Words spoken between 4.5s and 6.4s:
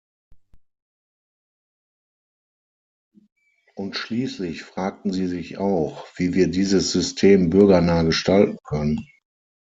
fragten Sie sich auch, wie